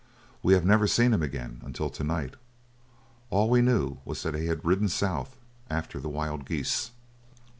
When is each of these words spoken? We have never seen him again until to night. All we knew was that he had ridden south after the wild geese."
We 0.41 0.53
have 0.55 0.65
never 0.65 0.87
seen 0.87 1.13
him 1.13 1.21
again 1.21 1.61
until 1.63 1.91
to 1.91 2.03
night. 2.03 2.33
All 3.29 3.51
we 3.51 3.61
knew 3.61 3.99
was 4.03 4.23
that 4.23 4.33
he 4.33 4.47
had 4.47 4.65
ridden 4.65 4.89
south 4.89 5.37
after 5.69 5.99
the 5.99 6.09
wild 6.09 6.43
geese." 6.43 6.89